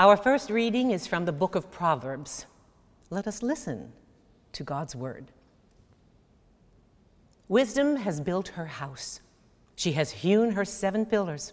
[0.00, 2.46] Our first reading is from the book of Proverbs.
[3.10, 3.92] Let us listen
[4.52, 5.30] to God's word.
[7.46, 9.20] Wisdom has built her house.
[9.76, 11.52] She has hewn her seven pillars.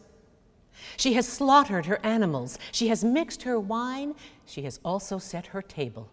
[0.98, 2.58] She has slaughtered her animals.
[2.72, 4.16] She has mixed her wine.
[4.48, 6.10] She has also set her table.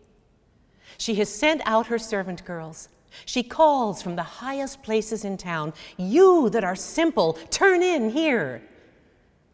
[0.99, 2.91] She has sent out her servant girls.
[3.25, 8.61] She calls from the highest places in town, You that are simple, turn in here.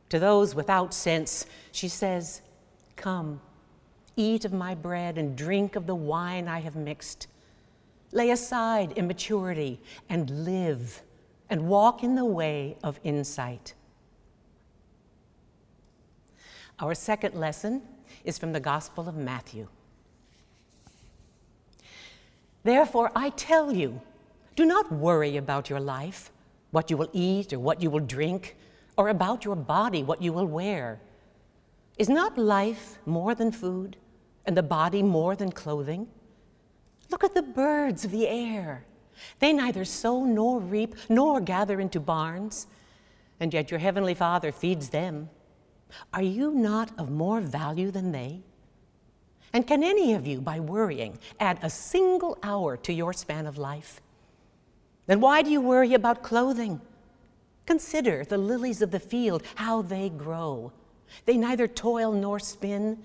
[0.08, 2.42] To those without sense, she says,
[2.96, 3.40] Come,
[4.16, 7.26] eat of my bread and drink of the wine I have mixed.
[8.12, 11.02] Lay aside immaturity and live
[11.50, 13.74] and walk in the way of insight.
[16.78, 17.82] Our second lesson
[18.24, 19.68] is from the Gospel of Matthew.
[22.62, 24.00] Therefore, I tell you,
[24.56, 26.30] do not worry about your life,
[26.70, 28.56] what you will eat or what you will drink,
[28.96, 31.00] or about your body, what you will wear.
[31.96, 33.96] Is not life more than food,
[34.46, 36.08] and the body more than clothing?
[37.10, 38.84] Look at the birds of the air.
[39.38, 42.66] They neither sow nor reap nor gather into barns,
[43.38, 45.30] and yet your heavenly Father feeds them.
[46.12, 48.42] Are you not of more value than they?
[49.52, 53.56] And can any of you, by worrying, add a single hour to your span of
[53.56, 54.00] life?
[55.06, 56.80] Then why do you worry about clothing?
[57.66, 60.72] Consider the lilies of the field, how they grow.
[61.26, 62.98] They neither toil nor spin.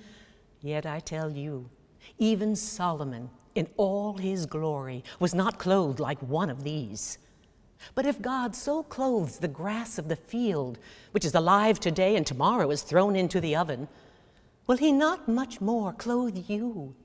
[0.62, 1.70] Yet I tell you,
[2.18, 7.18] even Solomon, in all his glory, was not clothed like one of these.
[7.96, 10.80] But if God so clothes the grass of the field,
[11.12, 13.88] which is alive today and tomorrow is thrown into the oven,
[14.68, 16.96] will he not much more clothe you,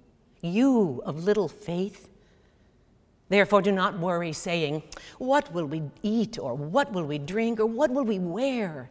[0.41, 2.09] you of little faith?
[3.29, 4.83] Therefore, do not worry, saying,
[5.19, 8.91] What will we eat, or what will we drink, or what will we wear?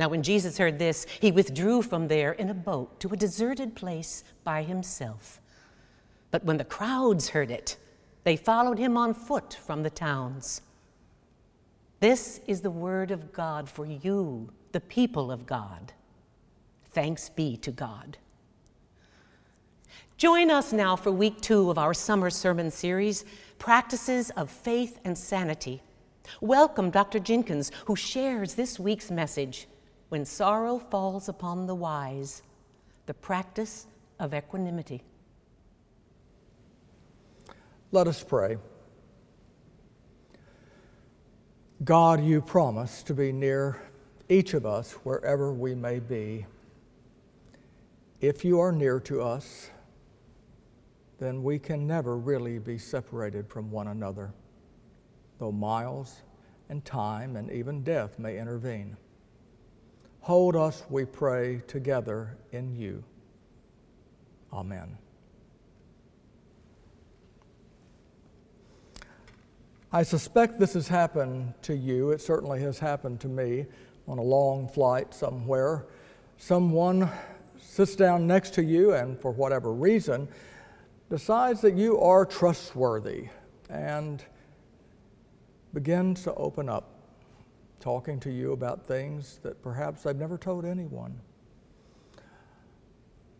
[0.00, 3.76] Now, when Jesus heard this, he withdrew from there in a boat to a deserted
[3.76, 5.42] place by himself.
[6.30, 7.76] But when the crowds heard it,
[8.24, 10.62] they followed him on foot from the towns.
[12.00, 15.92] This is the word of God for you, the people of God.
[16.92, 18.16] Thanks be to God.
[20.16, 23.26] Join us now for week two of our summer sermon series,
[23.58, 25.82] Practices of Faith and Sanity.
[26.40, 27.18] Welcome Dr.
[27.18, 29.66] Jenkins, who shares this week's message
[30.10, 32.42] When Sorrow Falls Upon the Wise,
[33.06, 33.86] the Practice
[34.18, 35.04] of Equanimity.
[37.92, 38.58] Let us pray.
[41.84, 43.80] God, you promise to be near
[44.28, 46.44] each of us wherever we may be.
[48.20, 49.70] If you are near to us,
[51.20, 54.32] then we can never really be separated from one another,
[55.38, 56.22] though miles
[56.68, 58.96] and time and even death may intervene.
[60.20, 63.02] Hold us, we pray, together in you.
[64.52, 64.98] Amen.
[69.92, 72.10] I suspect this has happened to you.
[72.10, 73.66] It certainly has happened to me
[74.06, 75.86] on a long flight somewhere.
[76.36, 77.10] Someone
[77.58, 80.28] sits down next to you and, for whatever reason,
[81.08, 83.28] decides that you are trustworthy
[83.68, 84.24] and
[85.74, 86.99] begins to open up,
[87.80, 91.18] talking to you about things that perhaps they've never told anyone.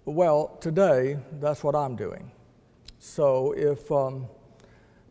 [0.06, 2.30] Well, today, that's what I'm doing.
[2.98, 4.26] So if um,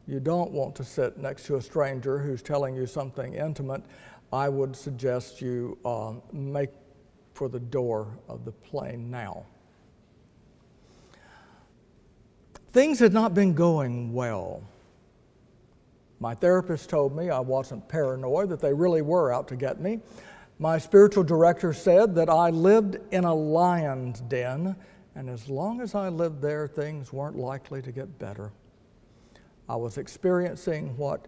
[0.07, 3.83] you don't want to sit next to a stranger who's telling you something intimate,
[4.33, 6.69] I would suggest you um, make
[7.33, 9.45] for the door of the plane now.
[12.71, 14.63] Things had not been going well.
[16.19, 19.99] My therapist told me I wasn't paranoid, that they really were out to get me.
[20.59, 24.75] My spiritual director said that I lived in a lion's den
[25.15, 28.51] And as long as I lived there, things weren't likely to get better.
[29.67, 31.27] I was experiencing what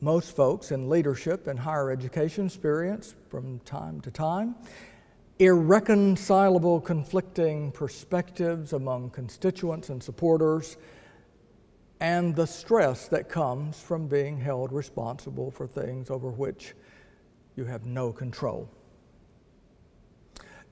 [0.00, 4.56] most folks in leadership and higher education experience from time to time
[5.38, 10.76] irreconcilable conflicting perspectives among constituents and supporters,
[12.04, 16.74] and the stress that comes from being held responsible for things over which
[17.56, 18.68] you have no control.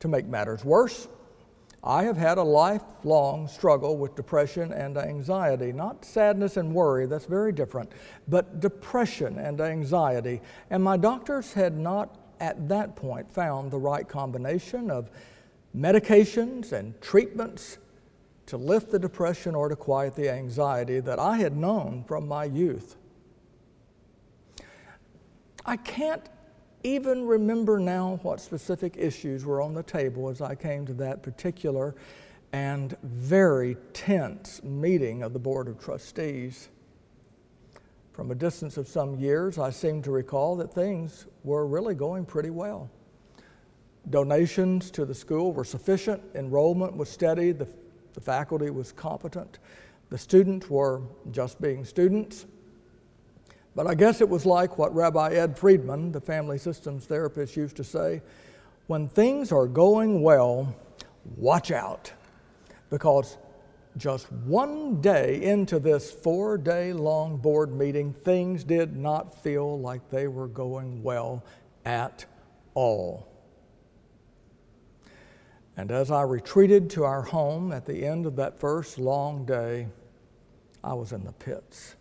[0.01, 1.09] To make matters worse,
[1.83, 7.25] I have had a lifelong struggle with depression and anxiety, not sadness and worry, that's
[7.25, 7.91] very different,
[8.29, 10.43] but depression and anxiety.
[10.69, 15.11] And my doctors had not at that point found the right combination of
[15.75, 17.79] medications and treatments
[18.53, 22.45] to lift the depression or to quiet the anxiety that I had known from my
[22.45, 22.97] youth.
[25.65, 26.29] I can't
[26.83, 31.23] even remember now what specific issues were on the table as I came to that
[31.23, 31.95] particular
[32.53, 36.69] and very tense meeting of the Board of Trustees.
[38.13, 42.27] From a distance of some years, I seem to recall that things were really going
[42.27, 42.91] pretty well.
[44.11, 47.67] Donations to the school were sufficient, enrollment was steady, the,
[48.15, 49.59] the faculty was competent,
[50.11, 51.01] the students were
[51.31, 52.47] just being students.
[53.75, 57.77] But I guess it was like what Rabbi Ed Friedman, the family systems therapist, used
[57.77, 58.21] to say
[58.87, 60.75] when things are going well,
[61.37, 62.13] watch out,
[62.91, 63.39] because
[63.97, 70.11] just one day into this four day long board meeting, things did not feel like
[70.11, 71.43] they were going well
[71.85, 72.27] at
[72.75, 73.32] all.
[75.77, 79.89] And as I retreated to our home at the end of that first long day,
[80.85, 81.97] I was in the pits.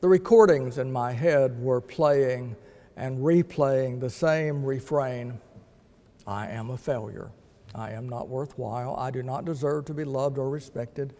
[0.00, 2.56] The recordings in my head were playing
[2.96, 5.40] and replaying the same refrain
[6.26, 7.30] I am a failure.
[7.74, 8.96] I am not worthwhile.
[8.96, 11.14] I do not deserve to be loved or respected.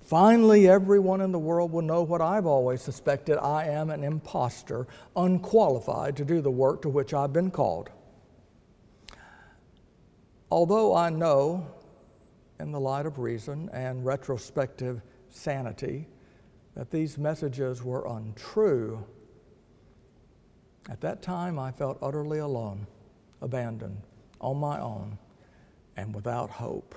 [0.00, 4.86] Finally, everyone in the world will know what I've always suspected I am an impostor,
[5.14, 7.90] unqualified to do the work to which I've been called.
[10.50, 11.66] Although I know,
[12.58, 16.08] in the light of reason and retrospective sanity,
[16.74, 19.04] that these messages were untrue,
[20.88, 22.86] at that time I felt utterly alone,
[23.40, 24.02] abandoned,
[24.40, 25.18] on my own
[25.96, 26.94] and without hope.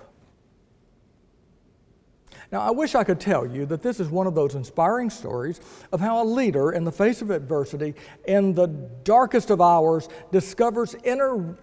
[2.51, 5.59] Now, I wish I could tell you that this is one of those inspiring stories
[5.91, 7.93] of how a leader, in the face of adversity,
[8.25, 8.67] in the
[9.03, 11.57] darkest of hours, discovers inner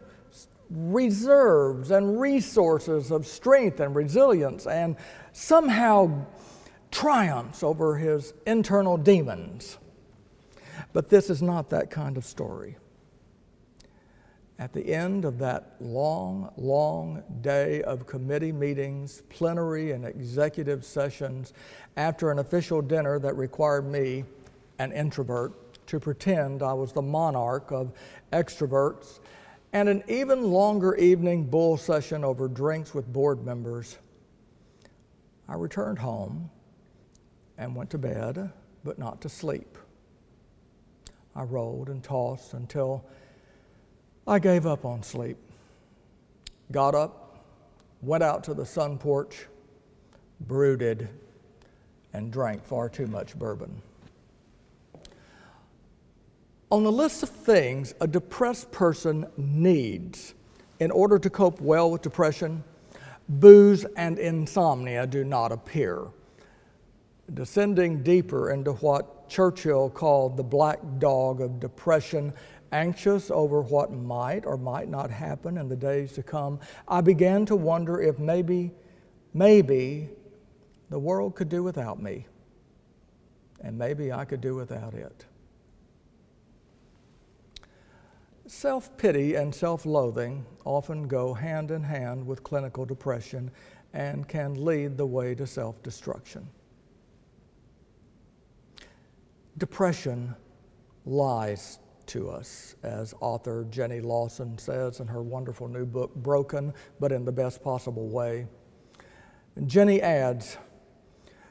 [0.71, 4.97] reserves and resources of strength and resilience and
[5.33, 6.25] somehow
[6.91, 9.79] triumphs over his internal demons.
[10.93, 12.77] But this is not that kind of story
[14.61, 21.55] at the end of that long, long day of committee meetings, plenary and executive sessions,
[21.97, 24.23] after an official dinner that required me,
[24.79, 25.55] an introvert,
[25.87, 27.93] to pretend I was the monarch of
[28.35, 29.21] extroverts,
[29.73, 33.99] and an even longer evening bull session over drinks with board members,
[35.49, 36.51] I returned home
[37.59, 38.53] and went to bed,
[38.85, 39.79] but not to sleep.
[41.37, 43.05] I rolled and tossed until
[44.27, 45.37] I gave up on sleep.
[46.73, 47.45] Got up,
[48.03, 49.47] went out to the sun porch,
[50.41, 51.09] brooded,
[52.13, 53.83] and drank far too much bourbon.
[56.71, 60.35] On the list of things a depressed person needs
[60.79, 62.63] in order to cope well with depression,
[63.29, 66.07] booze and insomnia do not appear.
[67.35, 72.33] Descending deeper into what Churchill called the black dog of depression
[72.71, 77.47] anxious over what might or might not happen in the days to come, I began
[77.47, 78.71] to wonder if maybe,
[79.35, 80.09] maybe
[80.89, 82.27] the world could do without me,
[83.61, 85.25] and maybe I could do without it.
[88.51, 93.53] Self pity and self loathing often go hand in hand with clinical depression
[93.93, 96.49] and can lead the way to self destruction.
[99.57, 100.35] Depression
[101.07, 107.13] lies to us, as author Jenny Lawson says in her wonderful new book, Broken, but
[107.13, 108.49] in the best possible way.
[109.65, 110.59] Jenny adds,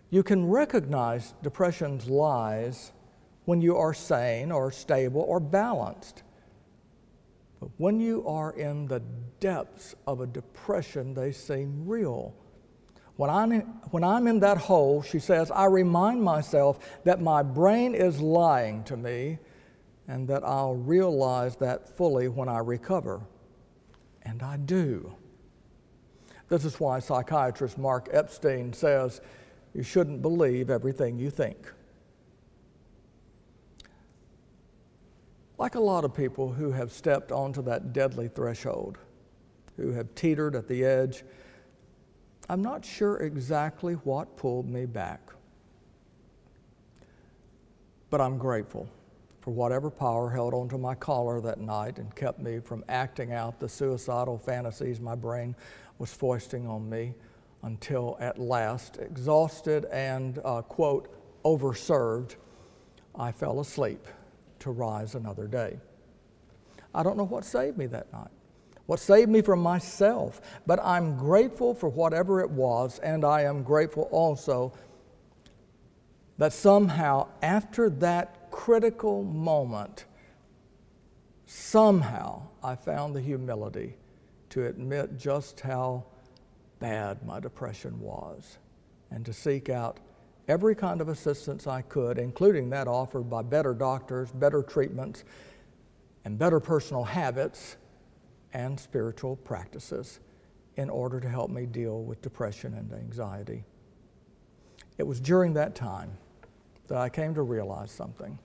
[0.10, 2.92] You can recognize depression's lies
[3.46, 6.24] when you are sane or stable or balanced.
[7.60, 9.02] But when you are in the
[9.40, 12.34] depths of a depression, they seem real.
[13.18, 13.62] When I'm,
[13.92, 18.84] when I'm in that hole, she says, I remind myself that my brain is lying
[18.86, 19.40] to me
[20.08, 23.22] and that I'll realize that fully when I recover.
[24.24, 25.16] And I do.
[26.48, 29.22] This is why psychiatrist Mark Epstein says
[29.74, 31.72] you shouldn't believe everything you think.
[35.60, 38.98] Like a lot of people who have stepped onto that deadly threshold,
[39.76, 41.26] who have teetered at the edge,
[42.48, 45.20] I'm not sure exactly what pulled me back.
[48.10, 48.88] But I'm grateful
[49.42, 53.60] for whatever power held onto my collar that night and kept me from acting out
[53.60, 55.54] the suicidal fantasies my brain
[55.98, 57.14] was foisting on me
[57.64, 61.14] until at last, exhausted and, uh, quote,
[61.44, 62.36] overserved,
[63.14, 64.08] I fell asleep
[64.60, 65.80] to rise another day.
[66.94, 68.32] I don't know what saved me that night,
[68.86, 73.64] what saved me from myself, but I'm grateful for whatever it was, and I am
[73.64, 74.74] grateful also
[76.38, 80.06] that somehow after that critical moment,
[81.46, 83.96] somehow I found the humility
[84.50, 86.06] to admit just how
[86.80, 88.58] bad my depression was
[89.12, 90.00] and to seek out
[90.50, 95.24] every kind of assistance I could, including that offered by better doctors, better treatments,
[96.26, 97.78] and better personal habits
[98.52, 100.20] and spiritual practices
[100.76, 103.64] in order to help me deal with depression and anxiety.
[104.98, 106.18] It was during that time
[106.88, 108.40] that I came to realize something.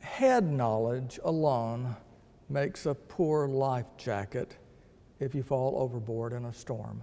[0.00, 1.96] Head knowledge alone
[2.50, 4.58] makes a poor life jacket
[5.20, 7.02] if you fall overboard in a storm.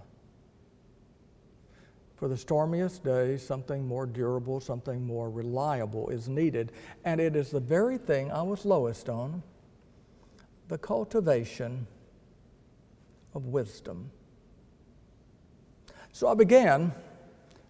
[2.18, 6.72] For the stormiest days, something more durable, something more reliable is needed.
[7.04, 9.42] And it is the very thing I was lowest on
[10.66, 11.86] the cultivation
[13.34, 14.10] of wisdom.
[16.12, 16.92] So I began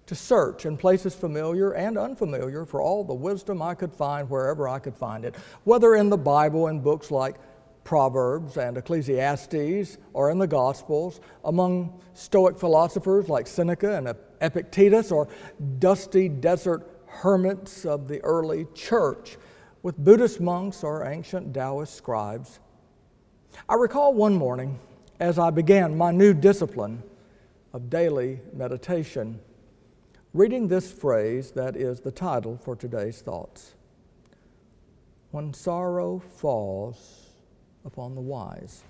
[0.06, 4.66] to search in places familiar and unfamiliar for all the wisdom I could find wherever
[4.66, 7.36] I could find it, whether in the Bible and books like
[7.88, 15.26] Proverbs and Ecclesiastes or in the Gospels, among Stoic philosophers like Seneca and Epictetus, or
[15.78, 19.38] dusty desert hermits of the early church,
[19.82, 22.60] with Buddhist monks or ancient Taoist scribes.
[23.70, 24.78] I recall one morning
[25.18, 27.02] as I began my new discipline
[27.72, 29.40] of daily meditation,
[30.34, 33.76] reading this phrase that is the title for today's thoughts
[35.30, 37.27] When sorrow falls,
[37.88, 38.84] upon the wise.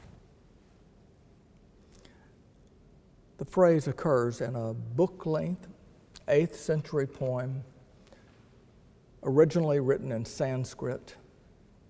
[3.38, 5.68] The phrase occurs in a book length,
[6.26, 7.62] 8th century poem,
[9.22, 11.14] originally written in Sanskrit,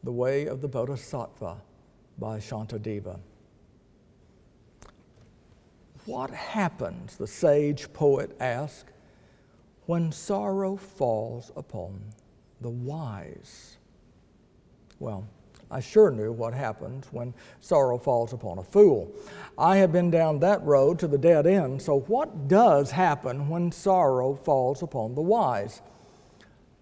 [0.04, 1.56] The Way of the Bodhisattva
[2.18, 3.18] by Shantideva.
[6.04, 8.92] What happens, the sage poet asks,
[9.86, 11.98] when sorrow falls upon
[12.60, 13.78] the wise?
[14.98, 15.26] Well,
[15.70, 19.12] I sure knew what happens when sorrow falls upon a fool.
[19.58, 23.70] I have been down that road to the dead end, so what does happen when
[23.70, 25.82] sorrow falls upon the wise?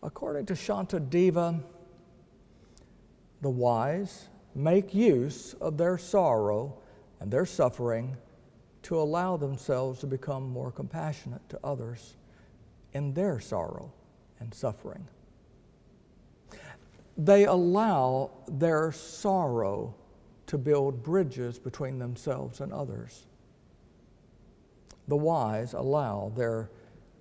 [0.02, 1.62] According to Shanta Shantideva,
[3.42, 6.78] the wise make use of their sorrow
[7.20, 8.16] and their suffering
[8.82, 12.16] to allow themselves to become more compassionate to others
[12.92, 13.92] in their sorrow
[14.38, 15.08] and suffering
[17.16, 19.94] they allow their sorrow
[20.46, 23.26] to build bridges between themselves and others.
[25.08, 26.70] The wise allow their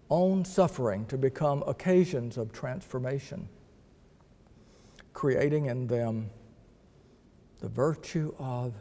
[0.09, 3.47] own suffering to become occasions of transformation,
[5.13, 6.29] creating in them
[7.59, 8.73] the virtue of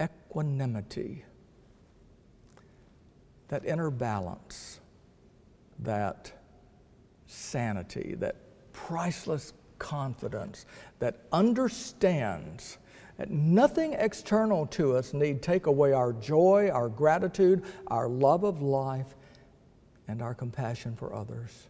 [0.00, 1.24] equanimity,
[3.48, 4.80] that inner balance,
[5.78, 6.32] that
[7.26, 8.36] sanity, that
[8.72, 9.52] priceless
[9.84, 10.64] confidence
[10.98, 12.78] that understands
[13.18, 18.62] that nothing external to us need take away our joy, our gratitude, our love of
[18.62, 19.14] life,
[20.08, 21.68] and our compassion for others.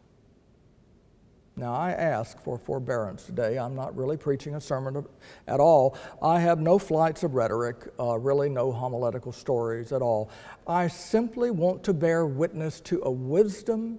[1.56, 3.58] Now, I ask for forbearance today.
[3.58, 5.04] I'm not really preaching a sermon
[5.48, 5.96] at all.
[6.22, 10.30] I have no flights of rhetoric, uh, really no homiletical stories at all.
[10.68, 13.98] I simply want to bear witness to a wisdom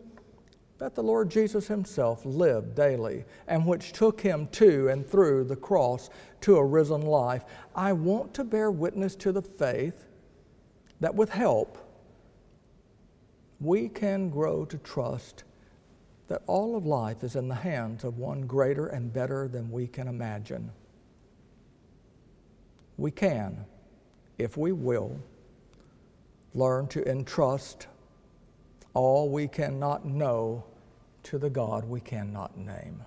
[0.77, 5.55] that the Lord Jesus Himself lived daily and which took Him to and through the
[5.55, 6.09] cross
[6.41, 7.45] to a risen life.
[7.75, 10.05] I want to bear witness to the faith
[10.99, 11.77] that with help,
[13.59, 15.43] we can grow to trust
[16.27, 19.87] that all of life is in the hands of one greater and better than we
[19.87, 20.71] can imagine.
[22.97, 23.65] We can,
[24.37, 25.19] if we will,
[26.53, 27.87] learn to entrust
[28.95, 30.63] all we cannot know
[31.23, 33.03] to the God we cannot name.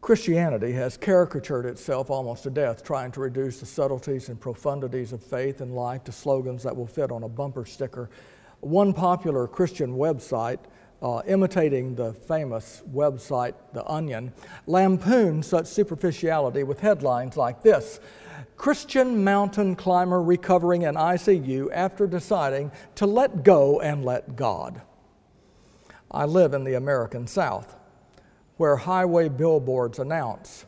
[0.00, 5.22] Christianity has caricatured itself almost to death, trying to reduce the subtleties and profundities of
[5.22, 8.10] faith and life to slogans that will fit on a bumper sticker.
[8.60, 10.58] One popular Christian website,
[11.02, 14.32] uh, imitating the famous website The Onion,
[14.66, 18.00] lampoons such superficiality with headlines like this
[18.56, 24.80] Christian mountain climber recovering in ICU after deciding to let go and let God.
[26.10, 27.74] I live in the American South
[28.58, 30.66] where highway billboards announce,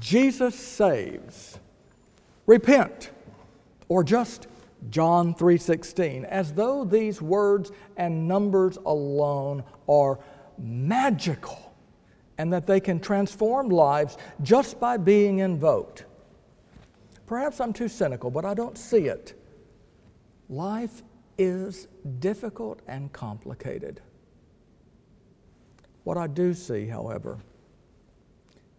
[0.00, 1.58] Jesus saves,
[2.46, 3.10] repent,
[3.88, 4.48] or just
[4.90, 10.18] John 3:16, as though these words and numbers alone are
[10.56, 11.74] magical
[12.38, 16.04] and that they can transform lives just by being invoked.
[17.26, 19.34] Perhaps I'm too cynical, but I don't see it.
[20.48, 21.02] Life
[21.36, 21.88] is
[22.20, 24.00] difficult and complicated.
[26.04, 27.38] What I do see, however,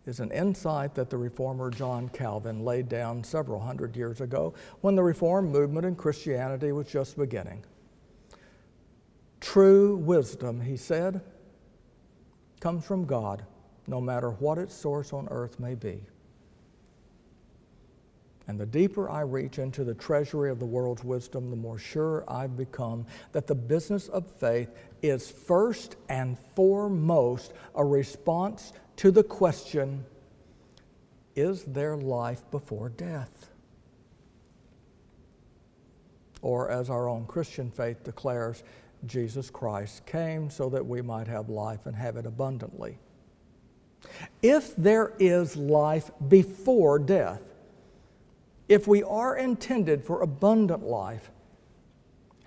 [0.10, 4.96] is an insight that the reformer John Calvin laid down several hundred years ago when
[4.96, 7.64] the reform movement in Christianity was just beginning.
[9.40, 11.22] True wisdom, he said,
[12.60, 13.46] comes from God,
[13.88, 16.02] no matter what its source on earth may be.
[18.48, 22.24] And the deeper I reach into the treasury of the world's wisdom, the more sure
[22.28, 29.24] I've become that the business of faith is first and foremost a response to the
[29.24, 30.06] question
[31.36, 33.50] Is there life before death?
[36.42, 38.64] Or, as our own Christian faith declares,
[39.06, 42.98] Jesus Christ came so that we might have life and have it abundantly.
[44.42, 47.42] If there is life before death,
[48.68, 51.32] if we are intended for abundant life,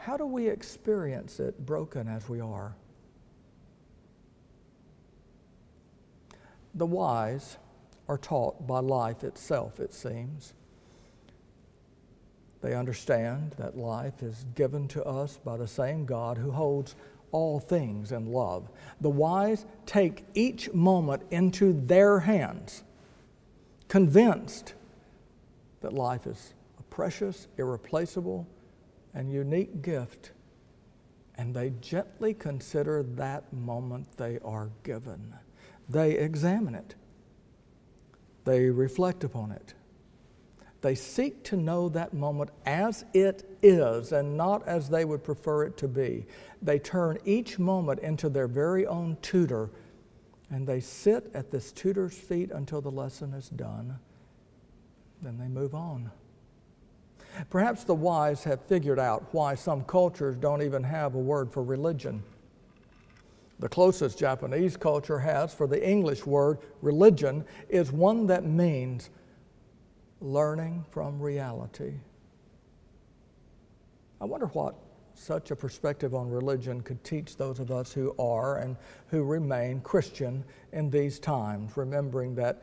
[0.03, 2.75] how do we experience it broken as we are?
[6.75, 7.57] The wise
[8.09, 10.55] are taught by life itself, it seems.
[12.63, 16.97] They understand that life is given to us by the same God who holds
[17.31, 18.69] all things in love.
[19.01, 22.83] The wise take each moment into their hands,
[23.87, 24.75] convinced
[25.81, 28.49] that life is a precious, irreplaceable,
[29.15, 30.33] and unique gift,
[31.37, 35.35] and they gently consider that moment they are given.
[35.89, 36.95] They examine it,
[38.45, 39.75] they reflect upon it.
[40.81, 45.63] They seek to know that moment as it is and not as they would prefer
[45.63, 46.27] it to be.
[46.61, 49.71] They turn each moment into their very own tutor
[50.51, 53.97] and they sit at this tutor's feet until the lesson is done
[55.23, 56.11] then they move on.
[57.51, 61.63] Perhaps the wise have figured out why some cultures don't even have a word for
[61.63, 62.23] religion.
[63.59, 69.11] The closest Japanese culture has for the English word religion is one that means
[70.21, 71.95] learning from reality.
[74.21, 74.75] I wonder what
[75.15, 78.77] such a perspective on religion could teach those of us who are and
[79.09, 82.63] who remain Christian in these times, remembering that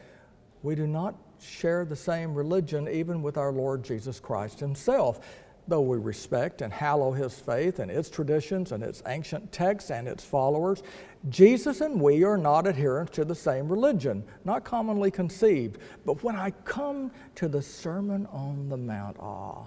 [0.63, 5.19] we do not share the same religion even with our Lord Jesus Christ Himself.
[5.67, 10.07] Though we respect and hallow His faith and its traditions and its ancient texts and
[10.07, 10.81] its followers,
[11.29, 15.77] Jesus and we are not adherents to the same religion, not commonly conceived.
[16.05, 19.65] But when I come to the Sermon on the Mount, ah,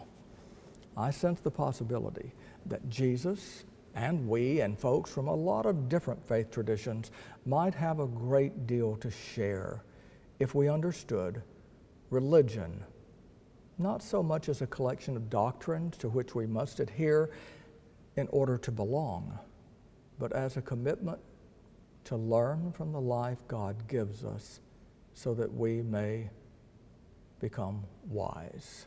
[0.96, 2.32] I sense the possibility
[2.66, 7.10] that Jesus and we and folks from a lot of different faith traditions
[7.44, 9.82] might have a great deal to share
[10.40, 11.42] if we understood
[12.12, 12.84] religion,
[13.78, 17.30] not so much as a collection of doctrines to which we must adhere
[18.16, 19.38] in order to belong,
[20.18, 21.18] but as a commitment
[22.04, 24.60] to learn from the life God gives us
[25.14, 26.28] so that we may
[27.40, 28.86] become wise.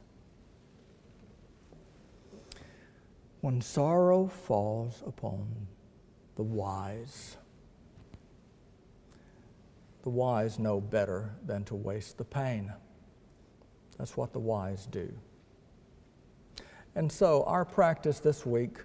[3.41, 5.67] When sorrow falls upon
[6.35, 7.37] the wise,
[10.03, 12.71] the wise know better than to waste the pain.
[13.97, 15.11] That's what the wise do.
[16.95, 18.77] And so our practice this week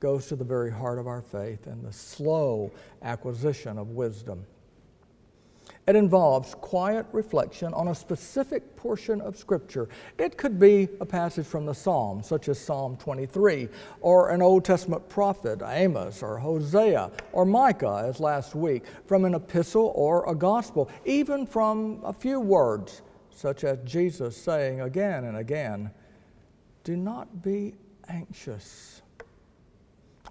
[0.00, 2.70] goes to the very heart of our faith and the slow
[3.02, 4.46] acquisition of wisdom.
[5.88, 9.88] It involves quiet reflection on a specific portion of Scripture.
[10.18, 13.68] It could be a passage from the Psalms, such as Psalm 23,
[14.02, 19.34] or an Old Testament prophet, Amos, or Hosea, or Micah, as last week, from an
[19.34, 23.00] epistle or a gospel, even from a few words
[23.38, 25.90] such as Jesus saying again and again,
[26.82, 27.74] Do not be
[28.08, 29.02] anxious.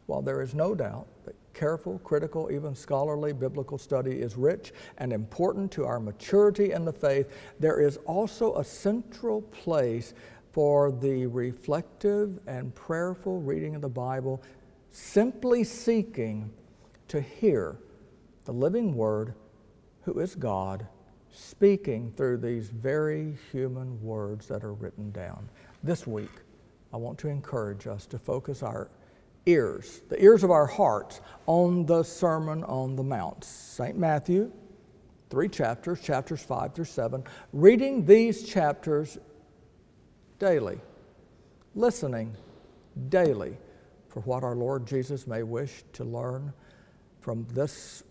[0.07, 5.11] While there is no doubt that Careful, critical, even scholarly biblical study is rich and
[5.11, 7.31] important to our maturity in the faith.
[7.59, 10.13] There is also a central place
[10.51, 14.43] for the reflective and prayerful reading of the Bible,
[14.91, 16.51] simply seeking
[17.07, 17.79] to hear
[18.45, 19.33] the living Word,
[20.03, 20.85] who is God,
[21.37, 25.47] speaking through these very human words that are written down.
[25.83, 26.31] This week,
[26.93, 28.89] I want to encourage us to focus our
[29.45, 33.43] ears, the ears of our hearts, on the Sermon on the Mount.
[33.43, 33.97] St.
[33.97, 34.51] Matthew,
[35.29, 37.23] three chapters, chapters 5 through 7,
[37.53, 39.17] reading these chapters
[40.39, 40.79] daily,
[41.75, 42.35] listening
[43.09, 43.57] daily
[44.09, 46.51] for what our Lord Jesus may wish to learn
[47.21, 48.03] from this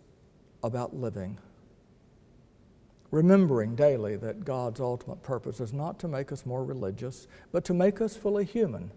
[0.62, 1.38] about living.
[3.10, 7.74] Remembering daily that God's ultimate purpose is not to make us more religious, but to
[7.74, 8.90] make us fully human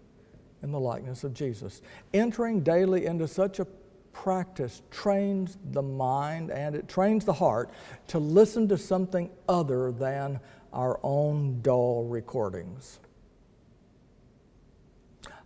[0.63, 1.81] in the likeness of Jesus.
[2.13, 3.67] Entering daily into such a
[4.11, 7.69] practice trains the mind and it trains the heart
[8.07, 10.39] to listen to something other than
[10.73, 12.99] our own dull recordings.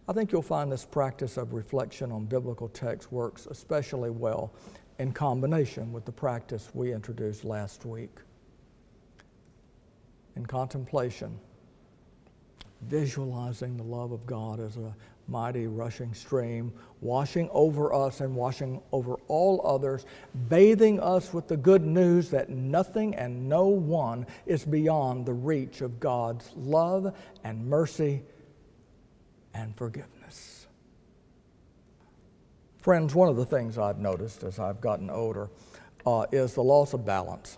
[0.08, 4.52] I think you'll find this practice of reflection on biblical text works especially well
[5.00, 8.18] in combination with the practice we introduced last week.
[10.36, 11.40] In contemplation,
[12.82, 14.96] visualizing the love of God as a
[15.28, 20.06] mighty rushing stream, washing over us and washing over all others,
[20.50, 25.82] bathing us with the good news that nothing and no one is beyond the reach
[25.82, 28.22] of God's love and mercy
[29.54, 30.68] and forgiveness.
[32.80, 35.50] Friends, one of the things I've noticed as I've gotten older
[36.06, 37.58] uh, is the loss of balance.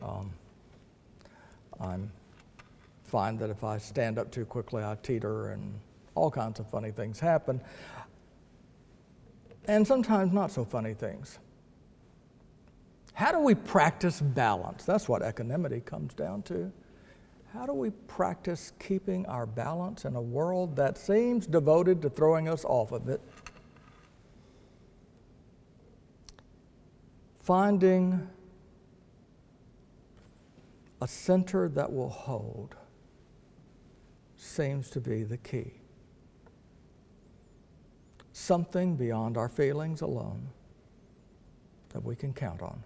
[0.00, 0.32] Um,
[1.82, 2.10] I'm
[3.12, 5.74] find that if I stand up too quickly, I teeter and
[6.14, 7.60] all kinds of funny things happen.
[9.66, 11.38] And sometimes not so funny things.
[13.12, 14.84] How do we practice balance?
[14.84, 16.72] That's what equanimity comes down to.
[17.52, 22.48] How do we practice keeping our balance in a world that seems devoted to throwing
[22.48, 23.20] us off of it?
[27.40, 28.26] Finding
[31.02, 32.76] a center that will hold
[34.36, 35.72] seems to be the key.
[38.32, 40.46] Something beyond our feelings alone
[41.88, 42.84] that we can count on.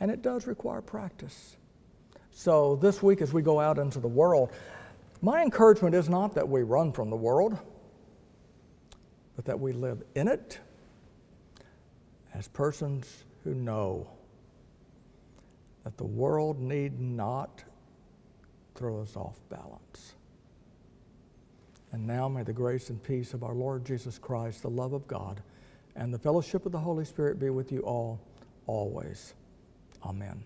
[0.00, 1.56] And it does require practice.
[2.32, 4.50] So, this week, as we go out into the world,
[5.22, 7.56] my encouragement is not that we run from the world,
[9.36, 10.58] but that we live in it
[12.34, 14.08] as persons who know
[15.84, 17.64] that the world need not
[18.74, 20.14] throw us off balance.
[21.92, 25.06] And now may the grace and peace of our Lord Jesus Christ, the love of
[25.08, 25.42] God,
[25.96, 28.20] and the fellowship of the Holy Spirit be with you all,
[28.66, 29.34] always.
[30.04, 30.44] Amen.